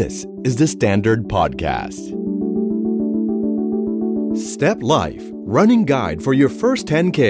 [0.00, 0.16] This
[0.48, 2.02] is the Standard Podcast.
[4.52, 5.24] Step Life
[5.56, 7.20] Running Guide for your first 10K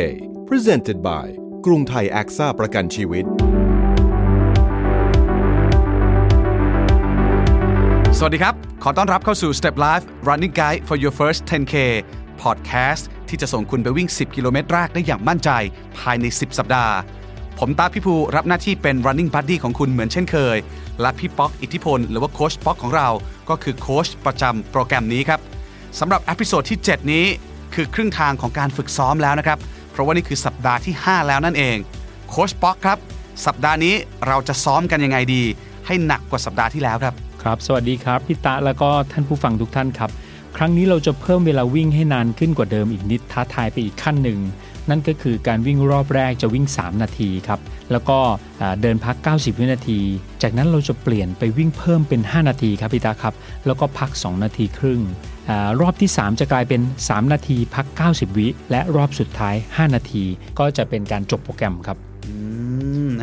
[0.50, 1.26] Presented by
[1.66, 3.24] กรุงไทยแอคซ่าประกันชีวิต
[8.18, 11.74] สวัสดีครับ ขอต้อนรับเข้าสู่ Step Life Running Guide for Your First 10K
[12.42, 15.50] Podcast ที่จะส่งคุณไปวิ่ง 10 กิโลเมตรแรกได้อย่างมั่นใจ
[15.98, 16.96] ภายใน 10 สัปดาห์
[17.60, 20.56] ผมตาพี่ภูรับหน้าที่เป็น Running Buddy ของคุณเหมือนเช่นเคย
[21.02, 23.08] และพี่ป๊อกอิทธิพล หรือว่าโค้ชป๊อกของเรา
[23.48, 25.40] ก็คือโค้ชประจำโปรแกรมนี้ครับ
[26.00, 27.24] สำหรับ episode ที่ 7 นี้
[27.74, 29.58] คือครึ่งทางของการฝึกซ้อมแล้วนะครับ
[29.90, 31.76] เพราะว่านี่คือสัปดาห์ที่ 5 แล้วนั่นเอง
[32.30, 32.98] โค้ชป๊อกครับ
[33.46, 33.94] สัปดาห์นี้
[34.28, 35.42] เราจะซ้อมกันยังไงดี
[35.86, 40.10] ให้หนักกว่าสัปดาห์ที่แล้วครับครับ สวัสดีครับพี่ตะแล้วก็ท่านผู้ฟังทุกท่านครับ
[40.56, 44.38] ครั้งนี้เราจะเพิ่มเวลาวิ่งให้นานขึ้นกว่าเดิมอีกนิดท้าทายไปอีกขั้นหนึ่ง
[44.90, 47.60] นั่นก็คือการวิ่งรอบแรกจะวิ่ง 3 นาทีครับ
[47.92, 48.18] แล้วก็
[48.80, 50.00] เดินพัก 90 วินาที
[50.42, 53.34] จากนั้นเราจะเปลี่ยนไปวิ่งเพิ่มเป็น 5 นาทีครับพี่ตาครับ
[53.66, 55.00] แล้วก็พัก 2 นาทีครึ่ง
[55.50, 60.24] อรอบที่ 3 จะกลายเป็น 3 นาทีพัก 90 วิ และรอบสุดท้าย 5 นาที
[60.58, 61.98] ก็จะเป็นการจบโปรแกรมครับ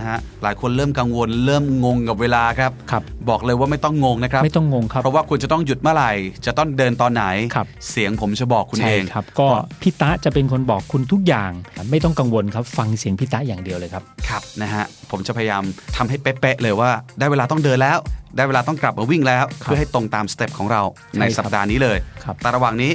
[0.10, 6.12] ฮะหลายคนเริ่มกังวล เริ่มงงกับเวลาครับครับ บอกเลยว่าไม่ต้องงงนะครับ ไม่ต้องงงครับ เพราะว่าคุณจะต้องหยุดเมื่อไหร่
[6.46, 7.24] จะต้องเดินตอนไหน
[7.56, 9.48] ครับเสียงผมจะบอกคุณใช่เองครับ ก็
[9.82, 11.52] พี่ตะจะเป็นคนบอกคุณทุกอย่าง
[11.92, 15.64] ไม่ต้องกังวลครับ ฟังเสียงพี่ตะอย่างเดียวเลยครับ ครับนะฮะ ผมจะพยายาม
[15.96, 17.98] ทำให้เป๊ะๆเลยว่า ได้เวลาต้องเดินแล้ว
[18.38, 20.82] ได้เวลาต้องกลับมาวิ่งแล้ว เพื่อให้ตรงตาม step ของเรา
[21.20, 22.92] ในใช่ครับสัปดาห์นี้เลยครับแต่ระหว่างนี้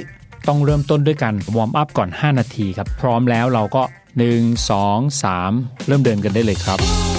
[0.47, 3.81] ต้องเริ่มต้นด้วยการ warm up ก่อน 5 นาทีครับ พร้อมแล้วเราก็
[4.15, 7.14] 1 2 3 เริ่มเดินกันได้เลยครับ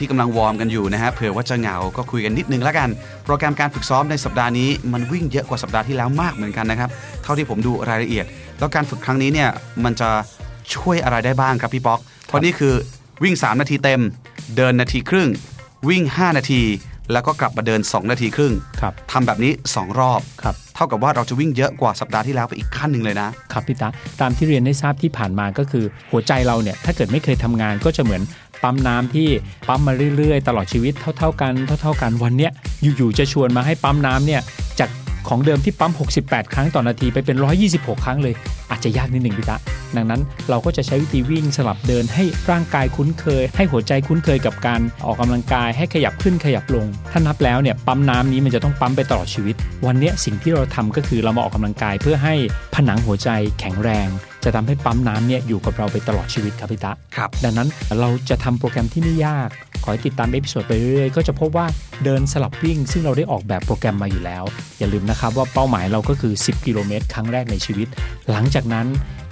[0.00, 2.88] ที่กำลังวอร์มกันอยู่นะฮะเผื่อว่าจะเหงาก็คุยกันนิดนึงแล้วกัน
[3.24, 6.90] โปรแกรมการฝึกซ้อมในสัปดาห์นี้มันวิ่งเยอะกว่าสัปดาห์ที่แล้วมากเหมือนกันนะครับ
[7.22, 8.26] เท่าที่ผมดูรายละเอียด
[8.58, 9.50] แล้วการฝึกครั้งนี้เนี่ย
[9.84, 10.10] มันจะ
[10.74, 12.74] ช่วยอะไรได้บ้างครับพี่ป๊อกเพราะนี่คือ
[13.24, 14.00] วิ่ง 3 นาทีเต็ม
[14.56, 15.28] เดินนาทีครึ่ง
[15.88, 16.62] วิ่ง 5 นาที
[17.12, 23.88] แล้วก็กลับมาเดิน 2 นาทีครึ่งครับทำแบบนี้ 2 รอบครับเท่ากับว่าเราจะวิ่งเยอะกว่าสัปดาห์ที่แล้วไปอีกขั้นหนึ่งเลยนะครับพี่ตา
[24.20, 28.22] ตามที่เรียนได้ทราบที่ผ่านมาก็คือ หัวใจเราเนี่ยถ้าเกิดไม่เคยทำงานก็จะเหมือน
[28.62, 29.28] ปั๊มน้ำที่
[29.68, 32.52] ปั๊มมาเรื่อยๆ ตลอดชีวิตเท่า ๆกันเท่า ๆกันวันเนี้ย
[32.96, 34.40] อยู่ๆจะชวนมาให้ปั๊มน้ำเนี่ย
[34.80, 34.90] จาก
[35.28, 35.92] ของเดิมที่ปั๊ม
[36.22, 37.36] 68 ครั้งต่อนาทีไปเป็น
[37.70, 38.34] 126 ครั้งเลย
[38.70, 39.56] อาจจะยากนิดหนึ่งพี่ตา
[39.96, 40.20] ดังนั้น
[40.50, 49.54] เราก็จะใช้วิธีวิ่งสลับเดินให้ร่างกายคุ้นเคย ให้หัวใจคุ้นเคยกับการออกกำลังกายให้ขยับขึ้นขยับลง ถ้านับแล้วเนี่ยปั๊มน้ำนี้มันจะต้องปั๊มไปตลอดชีวิต
[49.86, 52.34] วันนี้สิ่งที่เราทำก็คือเรามาออกกำลังกายเพื่อให้
[52.74, 53.28] ผนังหัวใจ
[53.60, 54.08] แข็งแรง
[54.46, 57.68] จะทำให้ปั๊มน้ำเนี่ยอยู่กับเราไปตลอดชีวิตครับพี่ตะครับดังนั้น
[58.00, 59.48] เราจะทำโปรแกรมที่ไม่ยาก
[59.82, 61.66] ขอให้ติดตาม episode ไปเรื่อยๆ ก็จะพบว่า
[62.04, 64.44] เดินสลับวิ่ง ซึ่งเราได้ออกแบบโปรแกรมมาอยู่แล้ว
[64.78, 67.88] อย่าลืมนะครับว่าเป้าหมายเราก็คือ 10 กิโลเมตรครั้งแรกในชีวิต
[68.30, 68.86] หลังจากนั้น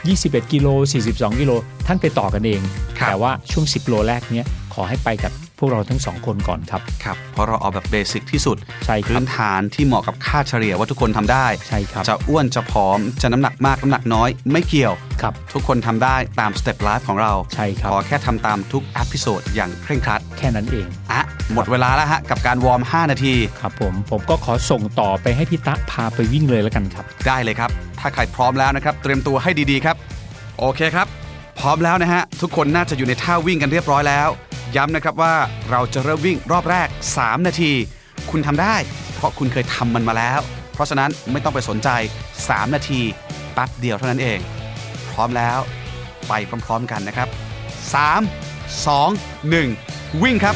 [0.05, 0.69] 21 กิโล
[1.05, 1.53] 42 กิโล
[1.87, 2.61] ท่านไปต่อกันเอง
[2.99, 8.57] ครับแต่ว่าช่วง 10 โลแรกเนี้ยขอให้ไปกับ พวกเราทั้งสองคนก่อนครับ ครับ เพราะเราเอาแบบ basic ที่สุด
[8.87, 21.23] ใช่ครับพื้นฐานที่เหมาะกับค่าเฉลี่ยว่าทุกคนทำได้ใช่ครับจะอ้วนจะผอมจะน้ำหนักมากน้ำหนักน้อยไม่เกี่ยวครับทุกคนทำได้ตาม step life ของเราใช่ครับขอแค่ทำตามทุก episode อย่างเคร่งครัด แค่นั้นเองอะ
[21.55, 27.71] หมดเวลาแล้วฮะกับการ warm 5 นาทีครับผมผมก็ขอส่งต่อไปให้พี่ตะพาไปวิ่งเลยแล้วกันครับ ได้เลยครับ
[28.01, 29.97] ถ้าใครพร้อมแล้วนะครับเตรียมตัวให้ดีๆครับ
[30.59, 31.07] โอเคครับ
[31.59, 34.29] พร้อมแล้วนะฮะทุกคนน่าจะอยู่ในท่าวิ่งกันเรียบร้อยแล้ว
[34.77, 35.35] ย้ำนะครับว่า
[35.71, 36.89] เราจะเริ่มวิ่งรอบแรก
[37.19, 37.73] 3 นาที
[38.31, 38.75] คุณทำได้
[39.15, 40.41] เพราะคุณเคยทำมันมาแล้ว
[40.73, 41.89] เพราะฉะนั้นไม่ต้องไปสนใจ
[42.37, 43.01] 3 นาที
[43.55, 44.39] แป๊บเดียวเท่านั้นเอง
[45.13, 45.59] พร้อมแล้ว
[46.29, 46.33] ไป
[46.67, 47.29] พร้อมๆกันนะครับ
[48.05, 50.55] 3 2 1 วิ่งครับ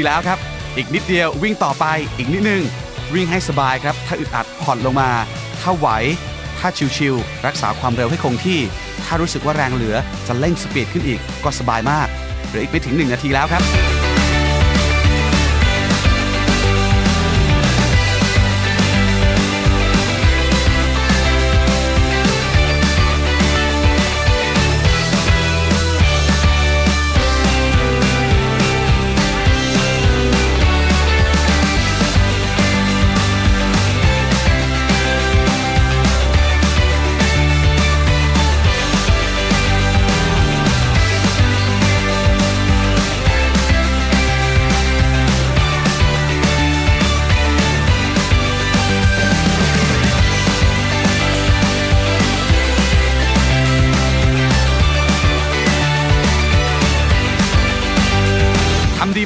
[0.00, 0.38] ทีแล้วครับ
[0.76, 1.84] อีกนิดเดียววิ่งต่อไป
[2.16, 2.62] อีกนิดนึง
[3.14, 5.10] วิ่งให้สบายครับ ถ้าอึดอัดผ่อนลงมา
[5.60, 5.88] ถ้าไหว
[6.58, 8.60] ถ้าชิวๆรักษาความเร็วให้คงที่
[9.04, 12.08] ถ้ารู้สึกว่าแรงเหลือจะเร่งสปีดขึ้นอีกก็สบายมาก
[12.48, 13.62] เหลืออีกไม่ถึง 1 นาทีแล้วครับ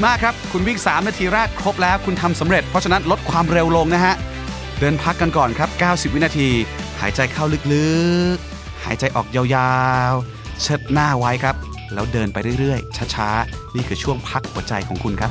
[0.05, 4.15] มากครับ คุณวิ่ง 3 นาทีแรกครบแล้วคุณทำสำเร็จ เพราะฉะนั้นลดความเร็วลงนะฮะ
[4.81, 6.49] เดินพักกันก่อนครับ 90 วินาที
[7.01, 7.89] หายใจเข้าลึ
[8.35, 9.75] กๆ หายใจออกยา
[10.11, 11.57] วๆ เชิดหน้าไว้ครับ
[11.95, 15.31] แล้วเดินไปเรื่อยๆ ช้าๆ นี่คือช่วงพักหัวใจของคุณครับ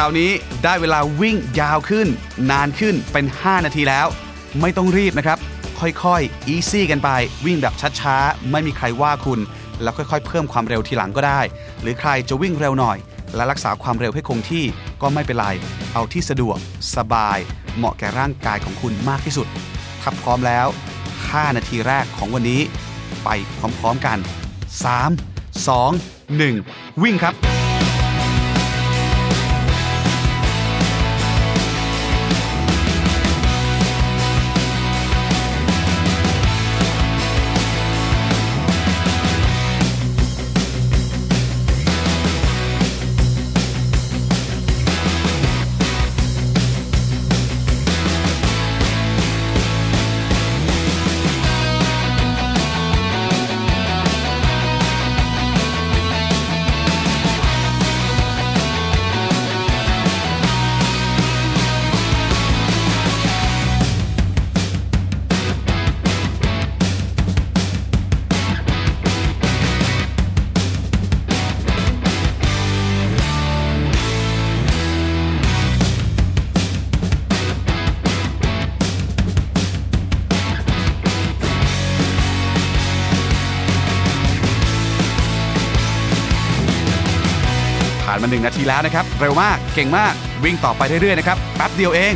[0.00, 0.30] คราวนี้
[0.64, 2.08] ได้เวลาวิ่งยาวขึ้น
[2.50, 4.06] นานขึ้นเป็น 5 นาทีแล้ว
[4.60, 5.38] ไม่ต้องรีบนะครับ
[5.80, 7.10] ค่อยๆ อีซี่กันไป
[7.46, 9.40] วิ่งแบบช้าๆ ไม่มีใครว่าคุณ
[9.82, 11.40] แล้วค่อยๆ เพิ่มความเร็วทีหลังก็ได้
[11.80, 12.98] หรือใครจะวิ่งเร็วหน่อย
[13.34, 14.64] และรักษาความเร็วให้คงที่
[15.02, 15.46] ก็ไม่เป็นไร
[15.94, 16.56] เอาที่สะดวก
[16.96, 17.38] สบาย
[17.76, 19.46] เหมาะแก่ร่างกายของคุณมากที่สุด
[20.02, 20.66] ถ้าพร้อมแล้ว
[21.12, 22.60] 5 นาทีแรกของวันนี้
[23.24, 24.18] ไปพร้อมๆกัน
[24.94, 27.65] 3 2 1 วิ่งครับ
[88.68, 90.12] แล้วนะครับ เร็วมากเก่งมาก
[90.44, 92.12] วิ่งต่อไปเรื่อยๆนะครับแป๊บเดียวเอง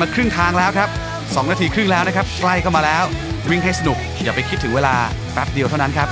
[0.00, 0.88] มาครึ่งทางแล้วครับ
[1.20, 3.04] 2 นาทีครึ่งแล้วนะครับ ใกล้เข้ามาแล้ว
[3.50, 4.94] วิ่งให้สนุก อย่าไปคิดถึงเวลา
[5.32, 6.08] แป๊บเดียวเท่านั้นครับ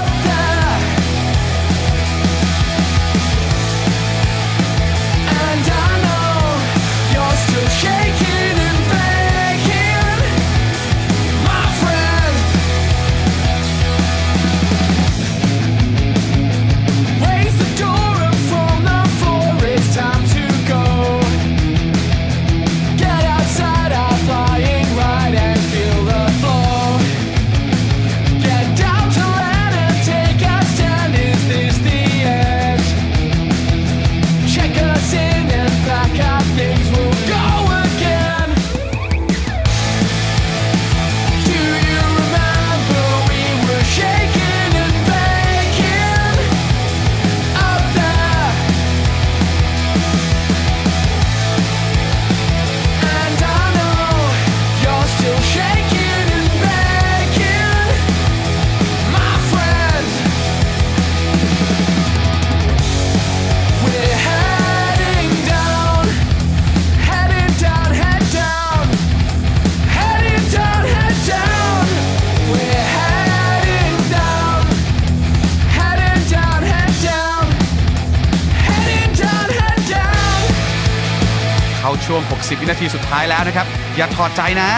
[82.19, 84.71] วม 60 วินาทีสุดท้ายแล้วนะครับ อย่าถอดใจนะ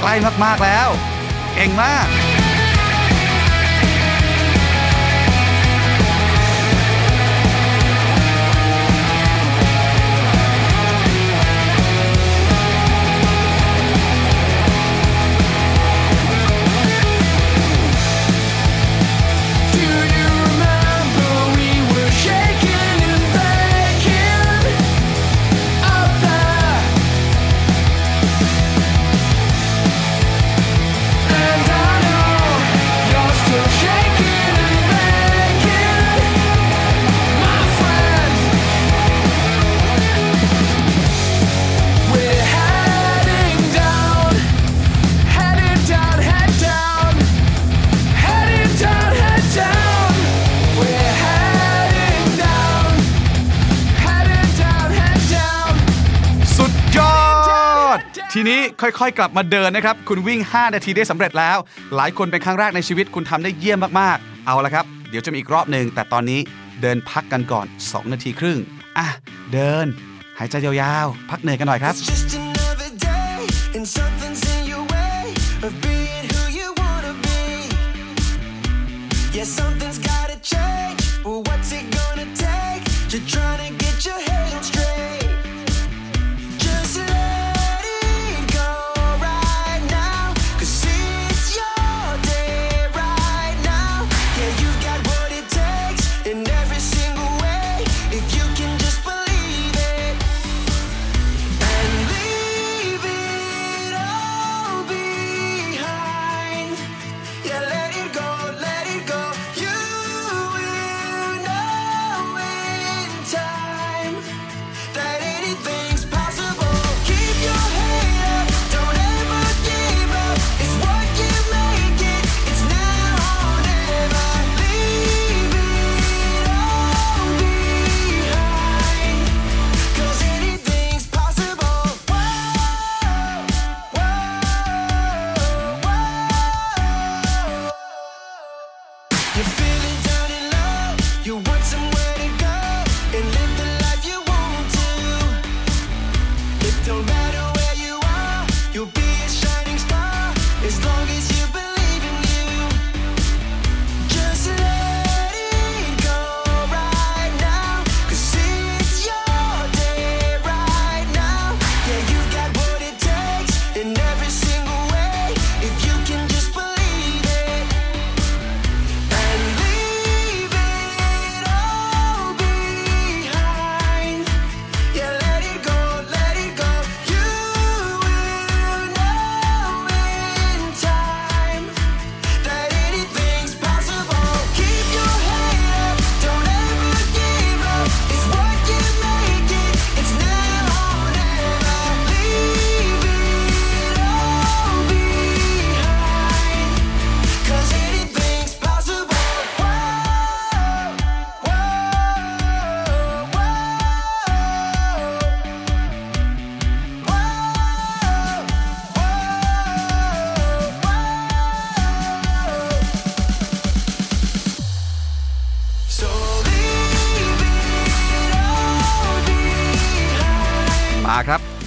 [0.00, 0.14] ใกล้
[0.44, 0.88] มากๆแล้ว
[1.54, 2.06] เก่งมาก
[58.36, 61.58] ทีนี้ค่อยๆ กลับมาเดินนะครับ คุณวิ่ง 5 นาทีได้สำเร็จแล้ว
[61.96, 66.40] หลายคนเป็นครั้งแรกในชีวิตคุณทำได้เยี่ยมมากๆ เอาละครับ เดี๋ยวจะมีอีกรอบหนึ่งแต่ตอนนี้
[66.82, 68.58] เดินพักกันก่อน 2 นาทีครึ่ง
[68.98, 69.08] อะ
[69.52, 69.86] เดิน
[70.38, 71.94] หายใจยาวๆ พักเหนื่อยกันหน่อยครับ
[79.38, 82.82] Yeah, something's gotta change, but what's it gonna take?
[83.12, 83.53] You're trying to get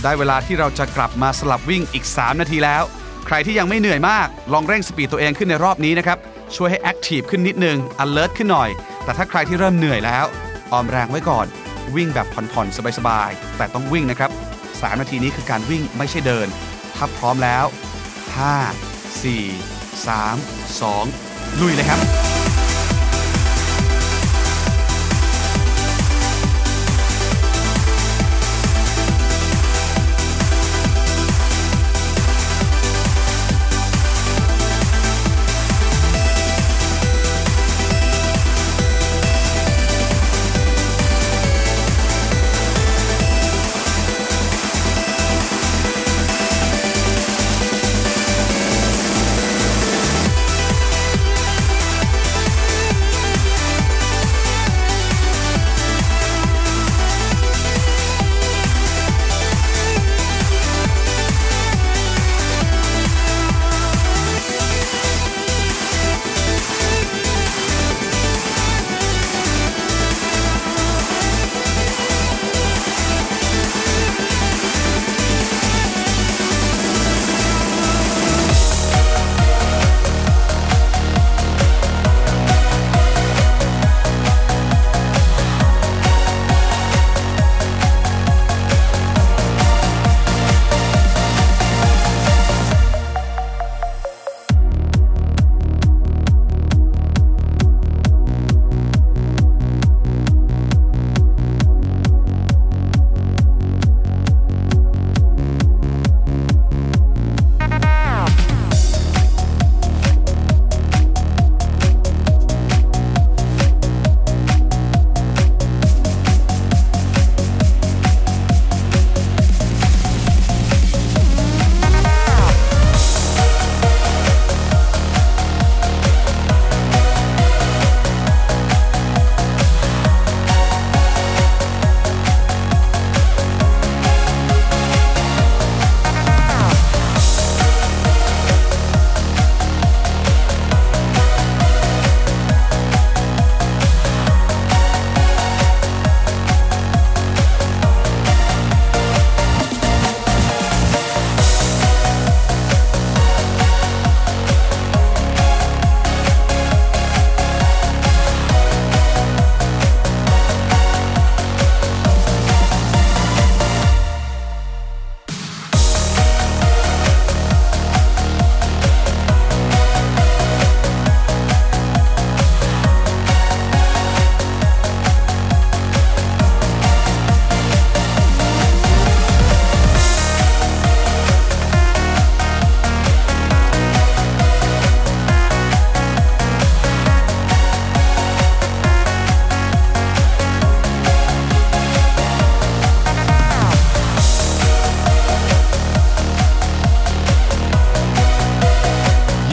[0.07, 2.83] ได้เวลาที่เราจะกลับมาสลับวิ่งอีก 3 นาทีแล้ว
[3.27, 6.17] ใครที่ยังไม่เหนื่อยมาก ลองเร่งสปีดตัวเองขึ้นในรอบนี้นะครับ
[6.55, 8.69] ช่วยให้แอคทีฟขึ้นนิดนึง alert ขึ้นหน่อย
[9.03, 10.25] แต่ถ้าใครที่เริ่มเหนื่อยแล้ว
[10.71, 11.45] ออมแรงไว้ก่อน
[11.95, 14.31] วิ่งแบบผ่อนๆ สบายๆ แต่ต้องวิ่งนะครับ
[14.65, 16.47] 3 นาทีนี้คือการวิ่งไม่ใช่เดิน
[16.95, 17.65] ถ้าพร้อมแล้ว
[18.45, 22.36] 5 4 3 2 ลุยเลยครับ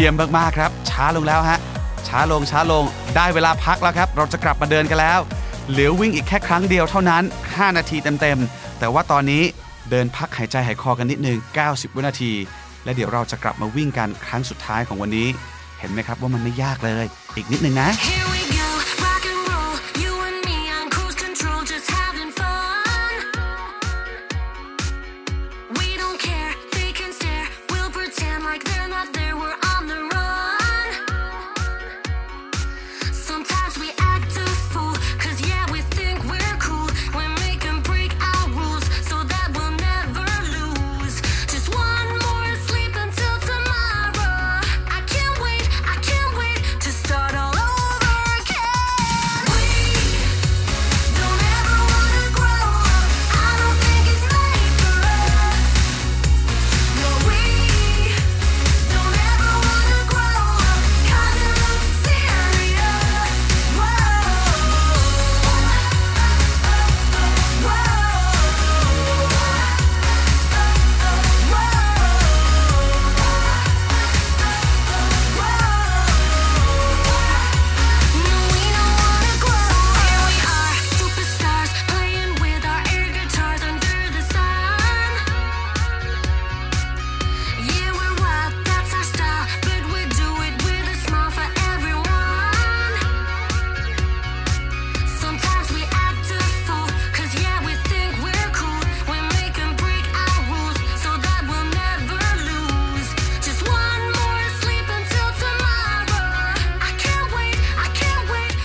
[0.05, 1.59] ยี่ยมมากๆครับ ช้าลงแล้วฮะ
[2.09, 2.85] ช้าลงช้าลง
[3.17, 5.21] ได้เวลาพักแล้วครับ เราจะกลับมาเดินกันแล้ว
[5.71, 9.43] เหลือวิ่งอีกแค่ครั้งเดียวเท่านั้น 5 นาทีเต็มๆ แต่ว่าตอนนี้
[9.91, 12.33] เดินพักหายใจหายคอกันนิดนึง 90 วินาที
[12.85, 15.29] และเดี๋ยวเราจะกลับมาวิ่งกันครั้งสุดท้ายของวันนี้
[15.79, 17.05] เห็นไหมครับว่ามันไม่ยากเลย
[17.37, 17.89] อีกนิดนึงนะ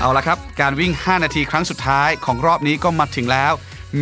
[0.09, 3.53] เอาละครับ การวิ่ง 5 นาทีครั้งสุดท้ายของรอบนี้ก็มาถึงแล้ว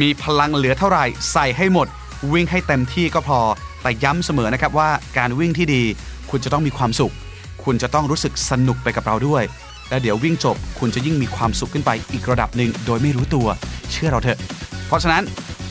[0.02, 1.88] มีพลังเหลือเท่าไหร่ใส่ให้หมด
[2.34, 3.40] วิ่งให้เต็มที่ก็พอ
[3.82, 5.84] แต่ย้ำเสมอนะครับว่าการวิ่งที่ดี
[6.30, 7.14] คุณจะต้องมีความสุข
[7.64, 9.44] คุณจะต้องรู้สึกสนุกไปกับเราด้วย
[9.90, 13.48] และเดี๋ยววิ่งจบ คุณจะยิ่งมีความสุขขึ้นไปอีกระดับหนึ่งโดยไม่รู้ตัว
[13.92, 14.40] เชื่อเราเถอะ
[14.88, 15.24] เพราะฉะนั้น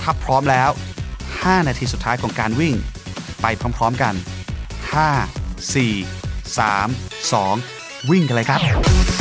[0.02, 0.70] ถ้าพร้อมแล้ว
[1.18, 2.74] 5 นาทีสุดท้ายของการวิ่ง
[3.42, 4.14] ไปพร้อมๆกัน
[4.94, 9.15] 5 4 3 2 วิ่งกันเลยครับ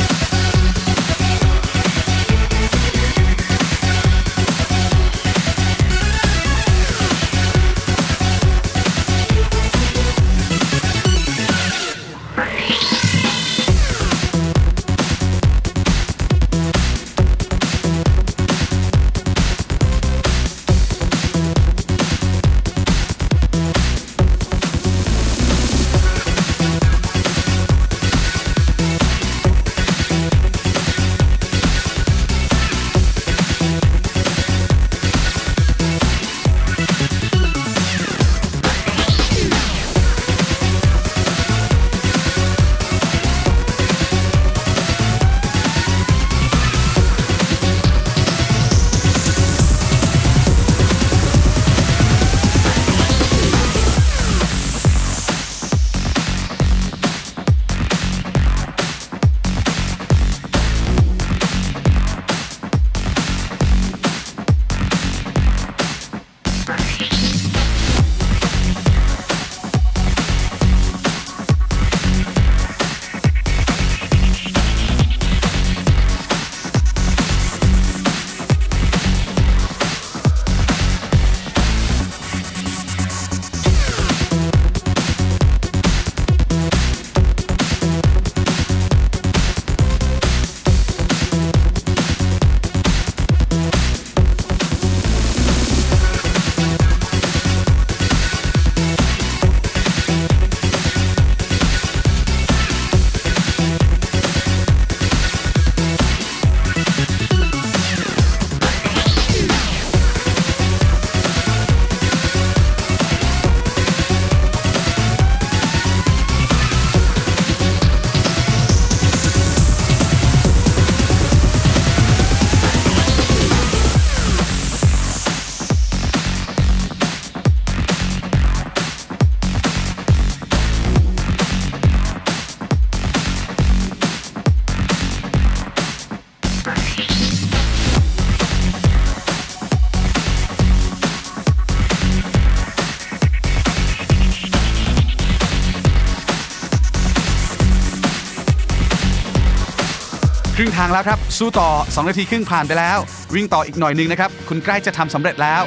[150.76, 152.98] ทางแล้วครับ สู้ต่อ 2 นาทีครึ่งผ่านไปแล้ว
[153.34, 155.62] วิ่งต่ออีกหน่อยหนึงนะครับ คุณใกล้จะทำสำเร็จแล้ว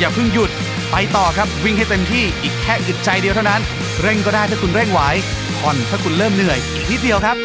[0.00, 0.50] อย่าเพิ่งหยุด
[0.92, 3.60] ไปต่อครับวิ่งให้เต็มที่อีกแค่อึดใจเดียวเท่านั้น
[4.02, 5.00] เร่งก็ได้ถ้าคุณเร่งไหว
[5.58, 7.36] ผ่อนถ้าคุณเริ่มเหนื่อยอีกนิดเดียวครับ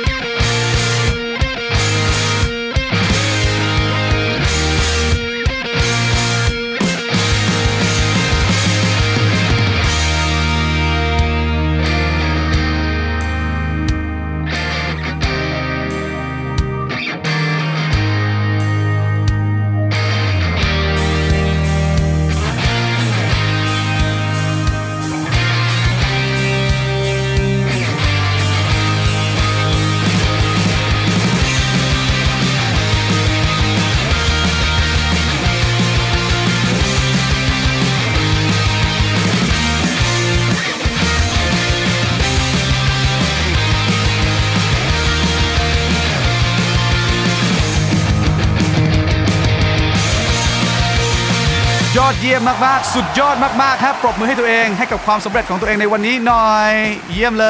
[52.27, 56.71] เยี่ยมมาก ๆ สุดยอดมาก ๆ ครับ ปรบมือให้ตัวเอง ให้กับความสำเร็จของตัวเองในวันนี้หน่อย
[57.11, 57.47] เยี่ยมเล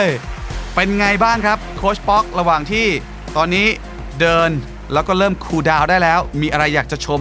[0.00, 0.02] ย
[0.74, 2.86] เป็นไงบ้างครับ โค้ชป๊อก ระหว่างที่
[3.36, 3.66] ตอนนี้
[4.20, 4.50] เดิน
[4.92, 7.20] แล้วก็เริ่มคูลดาวได้แล้ว มีอะไรอยากจะชม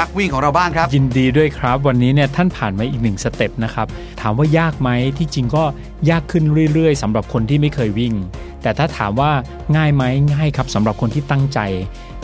[0.00, 3.86] นักวิ่งของเราบ้างครับ ยินดีด้วยครับ วันนี้เนี่ยท่านผ่านมาอีกหนึ่งสเต็ปนะครับ
[4.20, 5.64] ถามว่ายากไหมที่จริงก็
[6.10, 8.14] ยากขึ้นเรื่อย ๆสำหรับคนที่ไม่เคยวิ่ง
[8.62, 9.30] แต่ถ้าถามว่า
[9.76, 11.58] ง่ายไหมง่ายครับสำหรับคนที่ตั้งใจ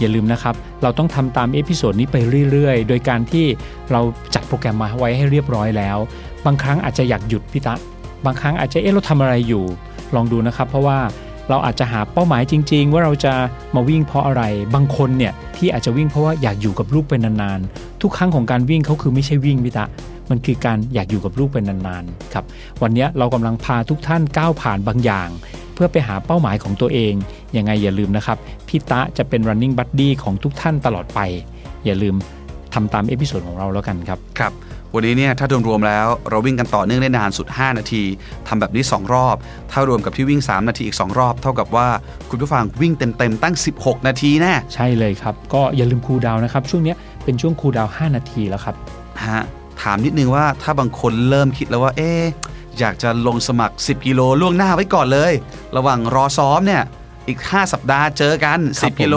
[0.00, 2.16] อย่าลืมนะครับ เราต้องทำตาม episode นี้ไป
[2.50, 3.46] เรื่อยๆ โดยการที่
[3.92, 4.00] เรา
[4.34, 5.98] จัดโปรแกรมมาไว้ให้เรียบร้อยแล้ว
[6.46, 7.74] บางครั้งอาจจะอยากหยุดพี่ตะ
[8.24, 9.64] บางครั้งอาจจะเอ๊ะเราทำอะไรอยู่
[10.14, 10.98] ลองดูนะครับ เพราะว่า
[11.50, 13.34] เราอาจจะหาเป้าหมายจริง ๆ ว่าเราจะ
[13.74, 14.42] มาวิ่งเพราะอะไร
[14.74, 19.86] บางคนเนี่ยที่อาจจะวิ่งเพราะว่าอยากอยู่กับลูกเป็นนานๆ ทุกครั้งของการวิ่งเขาคือไม่ใช่วิ่งพี่ตะ
[20.30, 22.44] มันคือการอยากอยู่กับลูกเป็นนานๆ ครับ
[22.82, 25.28] วันนี้เรากำลังพาทุกท่านก้าวผ่านบางอย่าง
[25.78, 27.14] เพื่อไปหาเป้าหมายของตัวเอง
[27.56, 28.38] ยังไงอย่าลืมนะครับ
[28.68, 31.20] พี่ตะจะเป็น running buddy ของทุกท่านตลอดไป
[31.84, 32.14] อย่าลืม
[32.74, 34.52] ทำตาม episode ของเราแล้วกันครับครับ
[34.94, 38.02] วันนี้เนี่ยถ้ารวมๆแล้วเราวิ่งกันต่อเนื่องได้นานสุด 5 นาที
[38.48, 39.36] ทำแบบนี้ 2 รอบ
[39.72, 41.88] ถ้ารวมกับที่วิ่ง 3 นาทีอีก 2 รอบ เท่ากับว่า
[42.30, 48.74] คุณผู้ฟังวิ่งเต็มๆตั้ง 16 นาทีแน่ใช่เลยครับ ก็อย่าลืม cool down นะครับ ช่วงเนี้ยเป็นช่วง cool down 5นาทีแล้วครับ
[49.26, 49.42] ฮะ
[49.82, 52.22] ถามนิดนึงว่าถ้าบางคนเริ่มคิดแล้วว่าเอ๊ะ
[52.80, 55.32] อยากจะลงสมัคร 10 กิโลล่วงหน้าไว้ก่อนเลย
[55.76, 56.82] ระหว่างรอซ้อมเนี่ย
[57.28, 59.16] อีก 5 สัปดาห์เจอกันครับ10 กิโล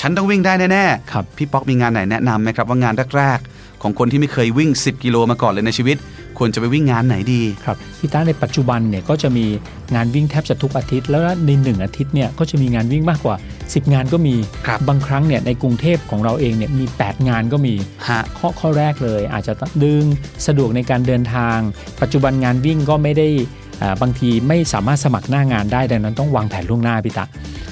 [0.00, 5.96] ฉันต้องวิ่งได้แน่ครับพี่ป๊อกมีงานไหนแนะนำไหมครับว่างานแรกๆของคนที่ไม่เคยวิ่ง 10 กิโลมาก่อนเลยในชีวิต
[6.44, 9.46] ควรจะไปวิ่งงานไหนดีครับพี่ต้าในปัจจุบันเนี่ยก็จะมี
[9.94, 14.34] งานวิ่งแทบจะทุกอาทิตย์ แล้วในหนึ่งอาทิตย์เนี่ยก็จะมีงานวิ่งมากกว่า 10 งานก็มี
[14.66, 17.74] ครับบางครั้งเนี่ยในกรุงเทพของเราเองเนี่ยมี 8 งานก็มี
[18.08, 19.52] ฮะข้อข้อแรกเลย อาจจะ
[19.84, 20.04] ดึง
[20.46, 21.58] สะดวกในการเดินทาง
[22.00, 23.61] ปัจจุบันงานวิ่งก็ไม่ได้อ่า
[24.02, 27.24] บางทีไม่สามารถสมัครหน้างานได้ดังนั้นต้องวางแผนล่วงหน้าพี่ตะ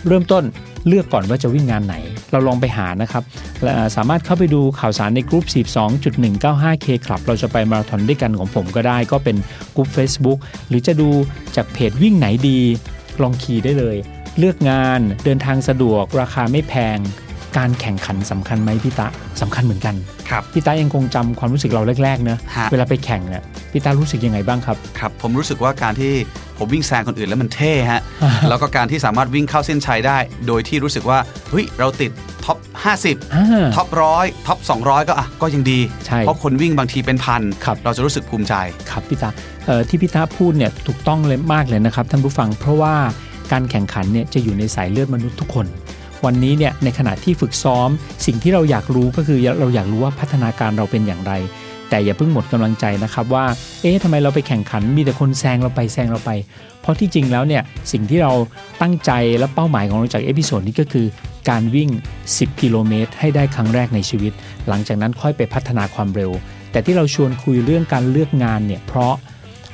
[0.06, 0.44] เริ่มต้น
[0.88, 1.94] เลือกก่อนว่าจะวิ่งงานไหน
[2.30, 3.22] เราลองไปหานะครับ
[3.96, 5.44] สามารถเข้าไปดูข่าวสารในกลุ่ม
[6.04, 9.36] 42.195K ครับเราจะไปมาราธอนด้วยกันของผมก็ได้ ก็เป็น
[9.76, 11.10] กลุ่ม Facebook หรือจะดู
[11.56, 12.60] จากเพจวิ่งไหนดี
[13.22, 13.96] ลองคีย์ได้เลย
[14.38, 16.98] เลือกงานเดินทางสะดวก ราคาไม่แพง
[17.58, 19.06] การแข่งขันสำคัญไหมพี่ตะ
[19.40, 19.94] สำคัญเหมือนกัน
[20.30, 26.12] ครับพี่ตายังคงจำความรู้สึกเราแรกๆเนะฮะเวลาไปแข่งเนี่ยพี่ตารู้สึกยังไงบ้างครับครับผมรู้สึกว่าการที่
[26.58, 28.00] ผมวิ่งแซงคนอื่นแล้วมันเท่ฮะ
[28.48, 31.18] แล้วก็การที่สามารถวิ่งเข้าเส้นชัยได้ โดยที่รู้สึกว่า
[31.50, 32.10] เฮ้ยเราติด
[32.44, 32.58] top
[32.96, 38.54] 50อ่า top ร้อย top 200 ก็อะก็ยังดีใช่เพราะคนวิ่งบางทีเป็นพันครับเราจะรู้สึกภูมิใจ
[38.90, 39.30] ครับพี่ตา
[39.66, 42.94] เอ่อที่พี่ตาพูดเนี่ยถูกต้องเลยมากเลยนะครับท่านผู้ฟังเพราะว่า
[43.52, 45.66] การแข่งขันเนี่ยจะอยู่ในสายเลือดมนุษย์ทุกคน
[46.24, 47.88] วันนี้เนี่ยในขณะที่ฝึกซ้อม
[48.26, 51.32] สิ่งที่เราอยากรู้ก็คือเราอยากรู้ว่าพัฒนาการเราเป็นอย่างไร
[51.88, 53.44] แต่อย่าเพิ่งหมดกำลังใจนะครับว่า
[53.82, 56.30] เอ๊ะทำไมเราไปแข่งขันมีแต่คนแซงเราไปแซงเราไป
[56.80, 58.32] เพราะที่จริงแล้วเนี่ยสิ่งที่เรา
[58.80, 61.06] ตั้งใจและเป้าหมายของเราจาก episode นี้ก็คือ
[61.50, 61.90] การวิ่ง
[62.26, 64.32] 10 กิโลเมตรให้ได้ครั้งแรกในชีวิต
[64.68, 66.30] หลังจากนั้นค่อยไปพัฒนาความเร็ว
[66.72, 69.14] แต่ที่เราชวนคุยเรื่องการเลือกงานเนี่ยเพราะ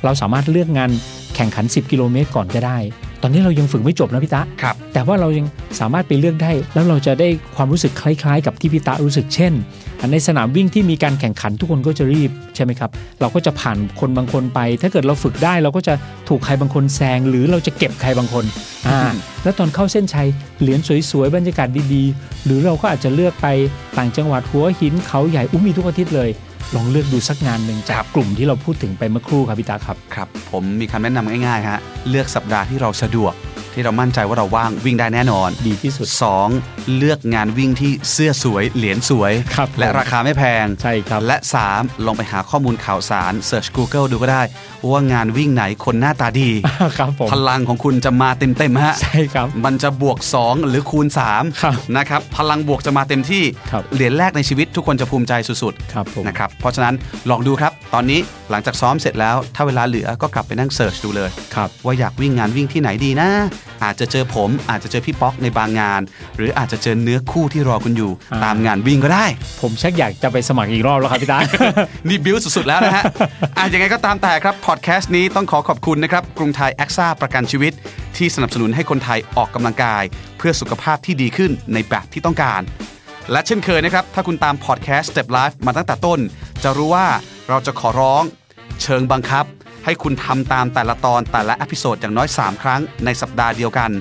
[0.03, 0.91] เราสามารถเลือกงาน
[1.35, 2.77] แข่งขัน 10 กิโลเมตรก่อนก็ได้
[3.21, 5.45] ตอนนี้เรายังฝึกไม่จบนะพี่ตะครับแต่ว่าเรายัง
[5.79, 9.53] สามารถไปเลือกได้ แล้วเราจะได้ความรู้สึกคล้ายๆ กับที่พี่ตะรู้สึกเช่น
[10.11, 12.89] ในสนามวิ่งที่มีการแข่งขันทุกคนก็จะรีบใช่ไหมครับ
[13.21, 15.93] เราก็จะผ่านคนบางคนไป ถ้าเกิดเราฝึกได้เราก็จะ
[16.29, 18.45] ถูกใครบางคนแซง หรือเราจะเก็บใครบางคน
[18.87, 18.99] อ่า
[19.43, 20.27] แล้วตอนเข้าเส้นชัย
[20.61, 20.79] เหรียญ
[21.11, 23.47] สวยๆบรรยากาศดีๆ หรือเราก็อาจจะเลือกไป
[23.97, 26.29] ต่างจังหวัดหัวหินเขาใหญ่อุ้มมีทุกอาทิตย์เลย
[26.75, 31.79] ลองเลือกดูสักงานหนึ่งจากกลุ่มที่เราพูดถึงไปเมื่อครู่ครับพี่ตาครับครับ ผมมีคำแนะนำง่ายๆฮะ
[32.09, 33.35] เลือกสัปดาห์ที่เราสะดวก
[33.79, 36.09] ที่เรามั่นใจว่าเราว่างวิ่งได้แน่นอน ดีที่สุด
[36.51, 36.97] 2.
[36.97, 41.37] เลือกงานวิ่งที่เสื้อสวย เหรียญสวยครับและราคาไม่แพงใช่ครับและ
[41.71, 42.05] 3.
[42.05, 44.41] ลองไปหาข้อมูลข่าวสาร Search Google ดูก็ได้
[44.89, 46.49] ว่างานวิ่งไหนคนหน้าตาดี
[46.97, 51.43] ครับผมพลังของคุณจะมาเต็มๆฮะใช่ครับมันจะบวก 2 หรือคูณครับ
[51.73, 56.95] 3นะครับพลังบวกจะมาเต็มที่ครับเหรียญแรกในชีวิตทุกคนจะภูมิใจสุดครับผมๆนะครับ เพราะฉะนั้น
[57.29, 58.19] ลองดูครับ ตอนนี้
[58.51, 63.29] หลังจากซ้อมเสร็จแล้ว ถ้าเวลาเหลือก็กลับไปนั่ง search ดูเลยครับว่าอยากวิ่งงานวิ่งที่ไหนดีนะ
[63.83, 66.01] อาจจะเจอผม อาจจะเจอพี่ป๊อกในบางงาน
[66.37, 69.25] หรืออาจจะเจอเนื้อคู่ที่รอคุณอยู่อ่าตามงานวิ่งก็ได้
[69.61, 71.39] ผมชักอยากจะไปสมัครอีกรอบแล้วครับพี่ตา
[72.07, 73.03] นี่บิวสุดๆแล้วนะฮะ
[73.57, 77.73] อะยังไงก็ตามแต่ครับพอดแคสต์นี้ต้องขอขอบคุณนะครับกรุงไทยแอคซ่าประกันชีวิต
[78.17, 80.03] ที่สนับสนุนให้คนไทยออกกำลังกาย
[80.37, 82.61] เพื่อสุขภาพที่ดีขึ้นในแบบที่ต้องการ
[83.31, 86.19] และเช่นเคยนะครับ ถ้าคุณตามพอดแคสต์ Step Life มาตั้งแต่ต้น
[86.63, 87.07] จะรู้ว่า
[87.49, 88.23] เราจะขอร้อง
[88.81, 89.45] เชิงบังคับ
[89.85, 93.91] ให้คุณทำตามแต่ละตอนแต่ละ episode อย่างน้อย 3 ครั้งในสัปดาห์เดียวกัน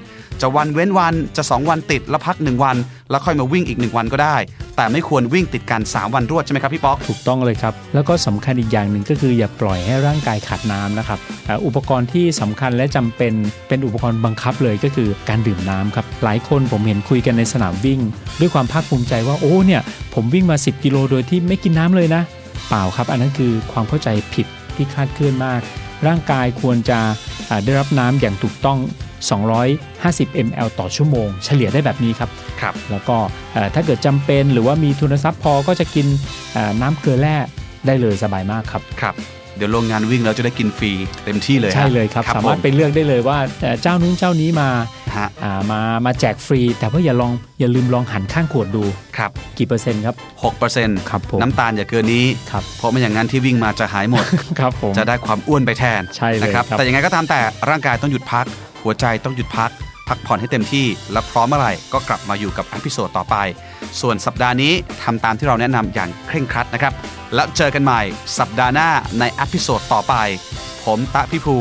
[0.40, 2.76] จะวันเว้นวันจะ 2 วันติดแล้วพัก 1 วัน
[3.10, 4.36] แล้วค่อยมาวิ่งอีก 1 วันก็ได้
[4.76, 11.18] แต่ไม่ควรวิ่งติดกัน 3 วันรวดใช่ไหมครับพี่ป๊อกถูกต้องเลยครับ แล้วก็สำคัญอีกอย่างหนึ่งก็คืออย่าปล่อยให้ร่างกายขาดน้ำนะครับ
[11.66, 13.32] อุปกรณ์ที่สำคัญและจำเป็น
[13.68, 18.00] เป็นอุปกรณ์บังคับเลยก็คือการดื่มน้ำครับหลายคนผมเห็นคุยกันในสนามวิ่ง
[18.40, 19.82] ด้วยความภาคภูมิใจว่าโอ้เนี่ย
[20.14, 22.22] ผมวิ่งมา 10 กิโลโดยที่ไม่กินน้ำเลยนะ
[22.68, 25.60] เปล่าครับ อันนั้นคือความเข้าใจผิดที่คาดเคลื่อนมาก
[26.06, 26.98] ร่างกายควรจะ
[27.64, 28.78] ได้รับน้ำอย่างถูกต้อง
[29.20, 33.16] 250 ml ต่อชั่วโมง เฉลี่ยได้แบบนี้ครับครับ แล้วก็
[33.52, 36.06] เอ่อถ้าเกิดจำเป็นหรือว่ามีทุนทรัพย์พอก็จะกิน
[36.52, 37.36] เอ่อน้ำเกลือแร่
[37.86, 39.16] ได้เลยสบายมากครับครับ
[39.56, 40.92] เดี๋ยวลงงานวิ่งเราจะได้กินฟรี
[41.24, 44.68] เต็มที่เลยฮะใช่เลยครับสามารถไปเลือกได้เลยว่าเอ่อเจ้านู้นเจ้านี้มา
[45.16, 48.84] ฮะอ่ามามาแจกฟรี แต่ว่าอย่าลองอย่าลืมลองหันข้างขวดดู
[49.16, 50.14] ครับกี่เปอร์เซ็นต์ครับ
[50.62, 54.24] 6%ครับผมน้ำตาลอย่าเกินนี้ครับเพราะไม่อย่างนั้นที่วิ่งมาจะหายหมด
[54.60, 57.40] ครับผมจะได้ความอ้วนไปแทนใช่เลยนะครับครับแต่ยังไงก็ตามแต่
[57.70, 58.46] ร่างกายต้องหยุดพัก
[58.86, 59.70] หัวใจต้องหยุดพัก
[60.08, 63.36] พักผ่อนให้เต็มที่ และพร้อมเมื่อไหร่ก็กลับมาอยู่กับ episode ต่อไป
[64.00, 64.72] ส่วนสัปดาห์นี้
[65.02, 66.92] ทำตามที่เราแนะนำอย่างเคร่งครัดนะครับ
[67.34, 68.00] แล้วเจอกันใหม่
[68.38, 70.14] สัปดาห์หน้าใน episode ต่อไป
[70.84, 71.56] ผมตะพี่ภู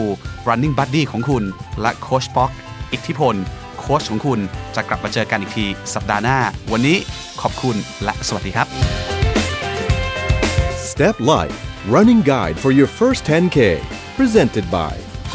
[0.48, 1.44] running buddy ของคุณ
[1.82, 2.52] และโค้ชป๊อก
[2.92, 3.36] อิทธิพล
[3.80, 4.40] โค้ชของคุณ
[4.76, 6.38] จะกลับมาเจอกันอีกทีสัปดาห์หน้า
[6.72, 6.98] วันนี้
[7.42, 8.68] ขอบคุณและสวัสดีครับ
[10.90, 11.58] Step Life
[11.94, 13.60] Running Guide for your first 10K
[14.18, 14.94] Presented by